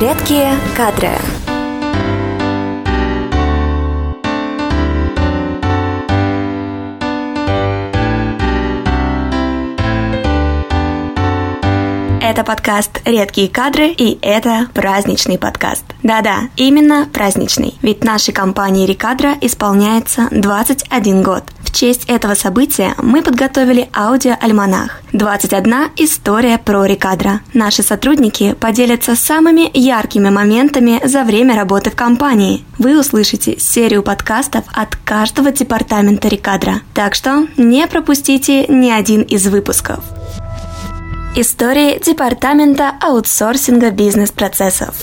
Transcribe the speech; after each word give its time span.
Редкие 0.00 0.54
кадры. 0.78 1.10
Это 12.22 12.44
подкаст 12.44 13.02
«Редкие 13.04 13.50
кадры» 13.50 13.88
и 13.88 14.18
это 14.22 14.68
праздничный 14.72 15.36
подкаст. 15.36 15.84
Да-да, 16.02 16.48
именно 16.56 17.06
праздничный, 17.12 17.74
ведь 17.82 18.02
нашей 18.02 18.32
компании 18.32 18.86
«Рекадра» 18.86 19.34
исполняется 19.42 20.28
21 20.30 21.22
год. 21.22 21.44
В 21.70 21.72
честь 21.72 22.04
этого 22.08 22.34
события 22.34 22.94
мы 22.98 23.22
подготовили 23.22 23.88
аудиоальманах 23.94 25.00
«21 25.12 25.90
история 25.98 26.58
про 26.58 26.84
Рекадра». 26.84 27.42
Наши 27.54 27.84
сотрудники 27.84 28.54
поделятся 28.54 29.14
самыми 29.14 29.70
яркими 29.72 30.30
моментами 30.30 31.00
за 31.04 31.22
время 31.22 31.54
работы 31.54 31.90
в 31.90 31.94
компании. 31.94 32.64
Вы 32.78 32.98
услышите 32.98 33.60
серию 33.60 34.02
подкастов 34.02 34.64
от 34.72 34.96
каждого 34.96 35.52
департамента 35.52 36.26
Рекадра. 36.26 36.80
Так 36.92 37.14
что 37.14 37.46
не 37.56 37.86
пропустите 37.86 38.66
ни 38.66 38.90
один 38.90 39.22
из 39.22 39.46
выпусков. 39.46 40.02
Истории 41.36 42.02
Департамента 42.04 42.94
аутсорсинга 43.00 43.92
бизнес-процессов. 43.92 44.96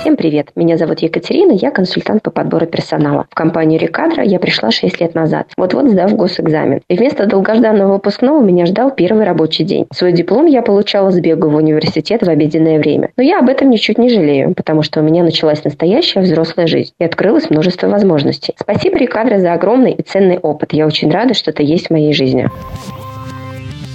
Всем 0.00 0.16
привет! 0.16 0.48
Меня 0.56 0.78
зовут 0.78 1.00
Екатерина, 1.00 1.52
я 1.52 1.70
консультант 1.70 2.22
по 2.22 2.30
подбору 2.30 2.64
персонала. 2.64 3.26
В 3.28 3.34
компанию 3.34 3.78
Рекадра 3.78 4.24
я 4.24 4.38
пришла 4.38 4.70
6 4.70 4.98
лет 4.98 5.14
назад, 5.14 5.48
вот-вот 5.58 5.90
сдав 5.90 6.16
госэкзамен. 6.16 6.80
И 6.88 6.96
вместо 6.96 7.26
долгожданного 7.26 7.92
выпускного 7.92 8.42
меня 8.42 8.64
ждал 8.64 8.92
первый 8.92 9.26
рабочий 9.26 9.62
день. 9.62 9.86
Свой 9.92 10.12
диплом 10.12 10.46
я 10.46 10.62
получала 10.62 11.10
с 11.10 11.20
бегу 11.20 11.50
в 11.50 11.54
университет 11.54 12.22
в 12.22 12.30
обеденное 12.30 12.78
время. 12.78 13.10
Но 13.18 13.22
я 13.22 13.40
об 13.40 13.50
этом 13.50 13.68
ничуть 13.68 13.98
не 13.98 14.08
жалею, 14.08 14.54
потому 14.54 14.80
что 14.80 15.00
у 15.00 15.02
меня 15.02 15.22
началась 15.22 15.62
настоящая 15.64 16.20
взрослая 16.20 16.66
жизнь 16.66 16.94
и 16.98 17.04
открылось 17.04 17.50
множество 17.50 17.86
возможностей. 17.86 18.54
Спасибо 18.58 18.96
Рекадра 18.96 19.38
за 19.38 19.52
огромный 19.52 19.92
и 19.92 20.02
ценный 20.02 20.38
опыт. 20.38 20.72
Я 20.72 20.86
очень 20.86 21.10
рада, 21.10 21.34
что 21.34 21.50
это 21.50 21.62
есть 21.62 21.88
в 21.88 21.90
моей 21.90 22.14
жизни. 22.14 22.48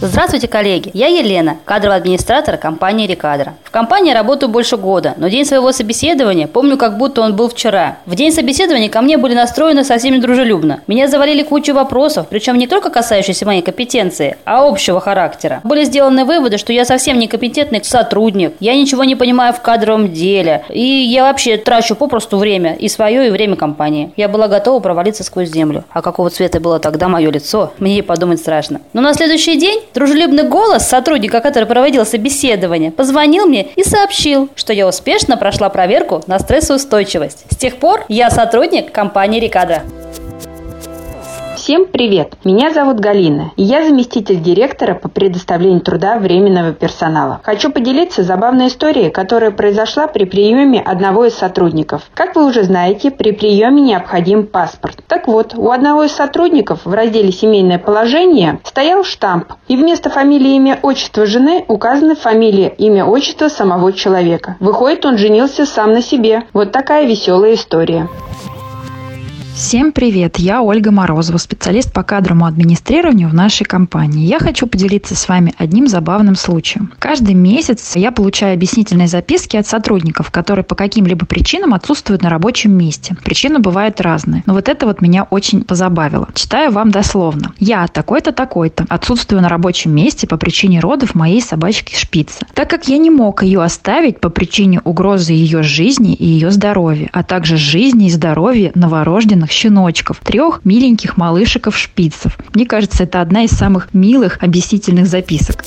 Здравствуйте, 0.02 0.50
коллеги! 0.50 0.92
Я 0.94 1.08
Елена, 1.08 1.56
кадровый 1.64 1.96
администратор 1.96 2.58
компании 2.58 3.08
«Рекадра». 3.08 3.54
В 3.64 3.72
компании 3.72 4.12
работаю 4.12 4.50
больше 4.50 4.76
года, 4.76 5.14
но 5.16 5.30
день 5.30 5.46
своего 5.46 5.72
собеседования 5.72 6.48
помню, 6.48 6.76
как 6.78 6.98
будто 6.98 7.22
он 7.22 7.38
был 7.38 7.48
вчера. 7.48 7.98
В 8.06 8.14
день 8.14 8.34
собеседования 8.34 8.90
ко 8.90 9.00
мне 9.00 9.18
были 9.18 9.34
настроены 9.34 9.86
совсем 9.86 10.14
недружелюбно. 10.14 10.82
Меня 10.88 11.08
завалили 11.08 11.44
кучу 11.44 11.74
вопросов, 11.74 12.28
причем 12.30 12.58
не 12.58 12.68
только 12.68 12.90
касающиеся 12.90 13.46
моей 13.46 13.62
компетенции, 13.62 14.36
а 14.44 14.68
общего 14.68 15.00
характера. 15.00 15.62
Были 15.64 15.86
сделаны 15.86 16.26
выводы, 16.26 16.58
что 16.58 16.74
я 16.74 16.84
совсем 16.84 17.18
некомпетентный 17.18 17.82
сотрудник, 17.82 18.54
я 18.60 18.76
ничего 18.76 19.06
не 19.06 19.16
понимаю 19.16 19.54
в 19.54 19.62
кадровом 19.62 20.12
деле, 20.12 20.66
и 20.70 20.82
я 20.82 21.24
вообще 21.24 21.56
трачу 21.56 21.96
попросту 21.96 22.38
время, 22.38 22.74
и 22.76 22.90
свое, 22.90 23.28
и 23.28 23.32
время 23.32 23.56
компании. 23.56 24.12
Я 24.18 24.28
была 24.28 24.50
готова 24.50 24.82
провалиться 24.82 25.24
сквозь 25.24 25.50
землю. 25.50 25.86
А 25.90 26.02
какого 26.02 26.30
цвета 26.30 26.60
было 26.60 26.80
тогда 26.80 27.08
мое 27.08 27.32
лицо, 27.32 27.72
мне 27.80 28.00
и 28.00 28.02
подумать 28.02 28.40
страшно. 28.40 28.82
Но 28.92 29.02
на 29.02 29.14
следующий 29.14 29.58
день 29.58 29.85
Дружелюбный 29.96 30.44
голос 30.44 30.86
сотрудника, 30.86 31.40
который 31.40 31.64
проводил 31.64 32.06
собеседование, 32.06 32.92
позвонил 32.92 33.46
мне 33.46 33.70
и 33.78 33.84
сообщил, 33.86 34.50
что 34.54 34.74
я 34.74 34.86
успешно 34.90 35.38
прошла 35.38 35.70
проверку 35.70 36.22
на 36.28 36.38
стрессоустойчивость. 36.38 37.46
С 37.50 37.56
тех 37.56 37.78
пор 37.78 38.04
я 38.10 38.30
сотрудник 38.30 38.92
компании 38.92 39.40
«Рикадра». 39.40 39.84
Всем 41.66 41.88
привет! 41.88 42.36
Меня 42.44 42.72
зовут 42.72 43.00
Галина, 43.00 43.52
и 43.56 43.64
я 43.64 43.84
заместитель 43.84 44.40
директора 44.40 44.94
по 44.94 45.10
предоставлению 45.10 45.82
труда 45.82 46.20
временного 46.20 46.74
персонала. 46.74 47.40
Хочу 47.42 47.72
поделиться 47.72 48.22
забавной 48.22 48.68
историей, 48.68 49.10
которая 49.10 49.50
произошла 49.50 50.06
при 50.06 50.26
приеме 50.26 50.80
одного 50.80 51.26
из 51.26 51.34
сотрудников. 51.34 52.04
Как 52.14 52.36
вы 52.36 52.46
уже 52.46 52.62
знаете, 52.66 53.10
при 53.10 53.32
приеме 53.32 53.82
необходим 53.82 54.46
паспорт. 54.46 55.00
Так 55.08 55.28
вот, 55.28 55.56
у 55.58 55.72
одного 55.72 56.04
из 56.04 56.12
сотрудников 56.12 56.82
в 56.86 56.94
разделе 56.94 57.32
«Семейное 57.32 57.80
положение» 57.80 58.60
стоял 58.64 59.04
штамп, 59.04 59.54
и 59.68 59.76
вместо 59.76 60.12
фамилии, 60.12 60.58
имя, 60.58 60.78
отчества 60.84 61.26
жены 61.26 61.66
указаны 61.68 62.14
фамилия, 62.14 62.68
имя, 62.78 63.06
отчество 63.06 63.48
самого 63.48 63.92
человека. 63.92 64.56
Выходит, 64.60 65.04
он 65.04 65.18
женился 65.18 65.66
сам 65.66 65.94
на 65.94 66.04
себе. 66.04 66.44
Вот 66.54 66.72
такая 66.72 67.08
веселая 67.08 67.56
история. 67.56 68.08
Всем 69.56 69.94
привет! 69.94 70.38
Я 70.38 70.62
Ольга 70.62 70.92
Морозова, 70.92 71.38
специалист 71.38 71.94
по 71.94 72.04
кадровому 72.04 72.46
администрированию 72.46 73.30
в 73.30 73.34
нашей 73.34 73.64
компании. 73.64 74.26
Я 74.26 74.38
хочу 74.38 74.68
поделиться 74.68 75.16
с 75.16 75.30
вами 75.30 75.54
одним 75.58 75.88
забавным 75.88 76.36
случаем. 76.36 76.92
Каждый 77.00 77.36
месяц 77.36 77.96
я 77.96 78.12
получаю 78.12 78.54
объяснительные 78.54 79.08
записки 79.08 79.56
от 79.56 79.66
сотрудников, 79.66 80.30
которые 80.30 80.66
по 80.66 80.76
каким-либо 80.76 81.26
причинам 81.26 81.74
отсутствуют 81.74 82.22
на 82.22 82.30
рабочем 82.30 82.74
месте. 82.74 83.16
Причины 83.24 83.60
бывают 83.60 84.02
разные. 84.02 84.44
Но 84.46 84.54
вот 84.54 84.68
это 84.68 84.88
вот 84.88 85.00
меня 85.00 85.24
очень 85.24 85.64
позабавило. 85.64 86.28
Читаю 86.34 86.74
вам 86.74 86.92
дословно. 86.92 87.54
Я 87.58 87.88
такой-то, 87.88 88.34
такой-то 88.34 88.86
отсутствую 88.90 89.42
на 89.42 89.48
рабочем 89.48 89.96
месте 89.96 90.28
по 90.28 90.36
причине 90.36 90.82
родов 90.82 91.16
моей 91.16 91.42
собачки 91.42 91.96
Шпица. 91.96 92.46
Так 92.54 92.70
как 92.70 92.90
я 92.90 92.98
не 92.98 93.10
мог 93.10 93.42
ее 93.42 93.64
оставить 93.64 94.20
по 94.20 94.28
причине 94.28 94.82
угрозы 94.84 95.32
ее 95.32 95.64
жизни 95.64 96.14
и 96.14 96.26
ее 96.26 96.52
здоровья, 96.52 97.10
а 97.14 97.24
также 97.24 97.56
жизни 97.56 98.08
и 98.08 98.12
здоровья 98.12 98.74
новорожденных 98.76 99.45
прекрасных 99.46 99.52
щеночков, 99.52 100.20
трех 100.24 100.66
миленьких 100.66 101.18
малышиков-шпицев. 101.18 102.38
Мне 102.54 102.66
кажется, 102.66 103.04
это 103.04 103.22
одна 103.22 103.44
из 103.44 103.52
самых 103.52 103.94
милых 103.94 104.42
объяснительных 104.42 105.08
записок. 105.08 105.64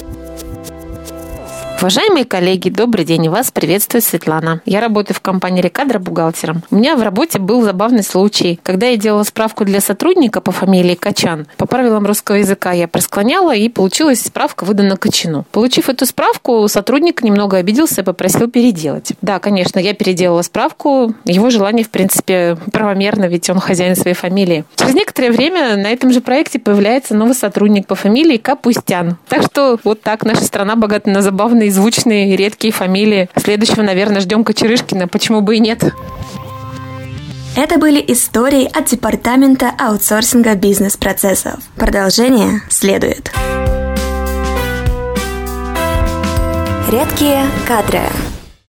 Уважаемые 1.81 2.25
коллеги, 2.25 2.71
добрый 2.71 3.05
день. 3.05 3.29
Вас 3.29 3.53
приветствует 3.53 4.03
Светлана. 4.03 4.61
Я 4.65 4.81
работаю 4.81 5.15
в 5.15 5.21
компании 5.21 5.63
Рекадра 5.63 6.01
бухгалтером. 6.01 6.65
У 6.73 6.77
меня 6.77 6.97
в 6.97 7.03
работе 7.03 7.39
был 7.39 7.63
забавный 7.63 8.03
случай. 8.03 8.59
Когда 8.65 8.89
я 8.89 8.97
делала 8.97 9.23
справку 9.23 9.65
для 9.65 9.81
сотрудника 9.81 10.41
по 10.41 10.51
фамилии 10.51 10.97
Качан, 10.97 11.47
по 11.57 11.67
правилам 11.67 12.05
русского 12.05 12.35
языка 12.35 12.73
я 12.73 12.89
просклоняла 12.89 13.55
и 13.55 13.69
получилась 13.69 14.23
справка 14.23 14.65
выдана 14.65 14.97
Качину. 14.97 15.47
Получив 15.53 15.89
эту 15.89 16.05
справку, 16.05 16.67
сотрудник 16.67 17.23
немного 17.23 17.59
обиделся 17.59 18.01
и 18.01 18.05
попросил 18.05 18.51
переделать. 18.51 19.13
Да, 19.23 19.39
конечно, 19.39 19.79
я 19.79 19.95
переделала 19.95 20.43
справку. 20.43 21.15
Его 21.27 21.49
желание, 21.49 21.85
в 21.85 21.91
принципе, 21.91 22.59
правомерно, 22.73 23.27
ведь 23.27 23.49
он 23.51 23.61
хозяин 23.61 23.95
своей 23.95 24.17
фамилии. 24.17 24.65
Через 24.75 24.95
некоторое 24.95 25.31
время 25.31 25.77
на 25.77 25.93
этом 25.93 26.13
же 26.13 26.23
проекте 26.23 26.59
появляется 26.59 27.15
новый 27.15 27.37
сотрудник 27.37 27.87
по 27.87 27.95
фамилии 27.95 28.37
Капустян. 28.37 29.17
Так 29.29 29.45
что 29.45 29.79
вот 29.85 30.03
так 30.03 30.25
наша 30.25 30.43
страна 30.43 30.75
богата 30.75 31.09
на 31.09 31.23
забавные 31.23 31.68
и 31.69 31.71
звучные, 31.71 32.37
редкие 32.37 32.73
фамилии. 32.73 33.29
Следующего, 33.37 33.83
наверное, 33.83 34.21
ждем 34.21 34.45
Кочерышкина. 34.45 35.09
Почему 35.09 35.41
бы 35.41 35.57
и 35.57 35.61
нет? 35.61 35.85
Это 37.57 37.79
были 37.79 38.05
истории 38.09 38.65
от 38.67 38.87
Департамента 38.87 39.73
аутсорсинга 39.79 40.55
бизнес-процессов. 40.55 41.61
Продолжение 41.77 42.61
следует. 42.69 43.33
Редкие 46.91 47.45
кадры. 47.67 48.01